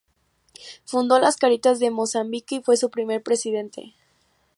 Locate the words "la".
1.19-1.31